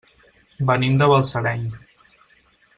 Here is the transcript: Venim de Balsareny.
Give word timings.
Venim 0.69 0.97
de 1.03 1.09
Balsareny. 1.13 1.69